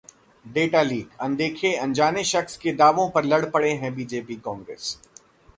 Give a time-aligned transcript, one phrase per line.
[0.45, 4.97] data leak: अनदेखे-अनजाने शख्स के दावों पर लड़ पड़े हैं बीजेपी-कांग्रेस